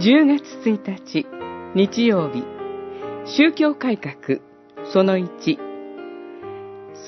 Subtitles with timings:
[0.00, 1.26] 10月1日
[1.74, 2.44] 日曜日。
[3.36, 4.38] 宗教改革
[4.92, 5.58] その1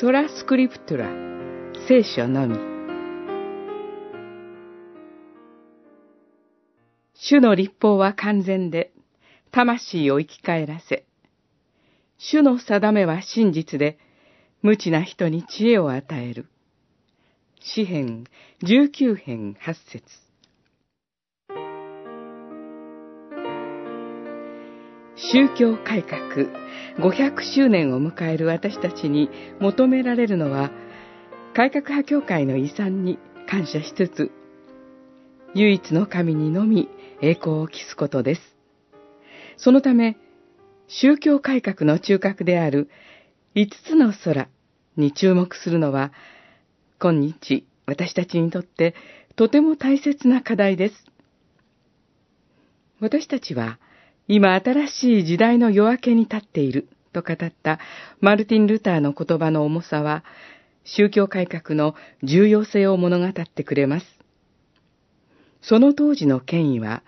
[0.00, 1.08] ソラスクリプトラ
[1.86, 2.58] 聖書のみ。
[7.14, 8.90] 主の立法は完全で
[9.52, 11.04] 魂を生き返らせ。
[12.18, 14.00] 主の定めは真実で
[14.62, 16.48] 無知な人に知恵を与える。
[17.60, 18.24] 詩編
[18.64, 20.29] 19編8節。
[25.22, 26.48] 宗教改革
[26.96, 29.28] 500周年を迎える私たちに
[29.60, 30.70] 求められるのは、
[31.54, 34.30] 改革派協会の遺産に感謝しつつ、
[35.54, 36.88] 唯一の神にのみ
[37.20, 38.40] 栄光を期すことです。
[39.58, 40.16] そのため、
[40.88, 42.88] 宗教改革の中核である
[43.54, 44.48] 五つの空
[44.96, 46.12] に注目するのは、
[46.98, 48.94] 今日私たちにとって
[49.36, 50.94] とても大切な課題です。
[53.00, 53.78] 私たちは、
[54.32, 57.80] 今新しい時代の夜明けに立っていると語った
[58.20, 60.22] マルティン・ルターの言葉の重さは、
[60.84, 64.06] 宗教改革の重要性を物語ってくれます。
[65.62, 67.02] その当時の権威は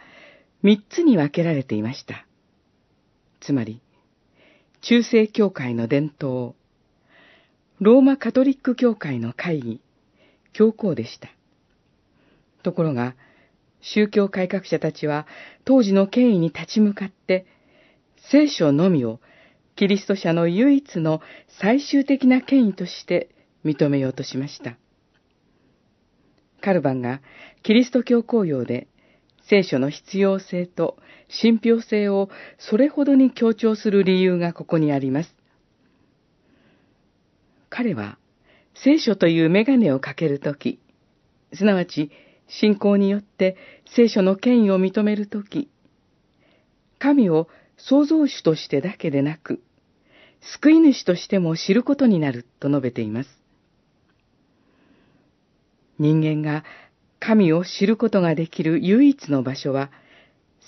[0.65, 2.27] 三つに分けられていました。
[3.41, 3.81] つまり、
[4.81, 6.57] 中世教会の伝統、
[7.79, 9.81] ローマカトリック教会の会議、
[10.53, 11.29] 教皇でした。
[12.65, 13.15] ところが、
[13.83, 15.27] 宗教改革者たちは
[15.65, 17.47] 当時の権威に立ち向かって、
[18.31, 19.21] 聖書のみを
[19.77, 21.21] キリスト者の唯一の
[21.61, 23.29] 最終的な権威として
[23.65, 24.77] 認めようとしました。
[26.61, 27.21] カルバンが
[27.63, 28.87] キリスト教公用で
[29.49, 30.97] 聖書の必要性と
[31.29, 35.35] 信憑性をそれほどに強調する理由がここにあります。
[37.69, 38.19] 彼は
[38.75, 40.79] 聖書というメガネをかけるとき、
[41.55, 42.11] すなわち
[42.61, 43.57] 信仰によって
[43.95, 45.71] 聖書の権威を認めるとき、
[46.99, 49.63] 神を創造主としてだけでなく、
[50.41, 53.31] 救い主としても知ることになると述べています。
[55.99, 56.65] 人間が
[57.21, 59.91] 神を知ることができる唯一の場所は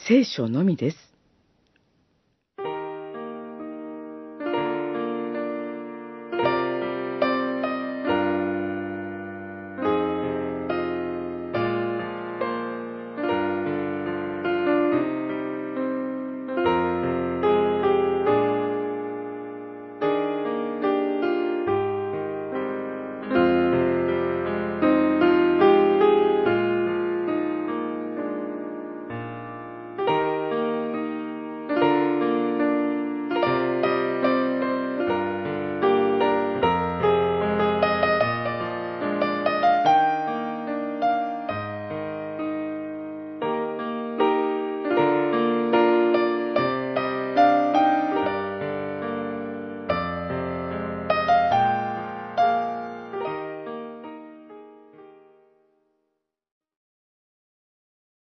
[0.07, 1.14] 聖書のみです。